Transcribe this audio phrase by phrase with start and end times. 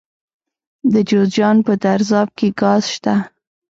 [0.93, 3.15] د جوزجان په درزاب کې ګاز شته.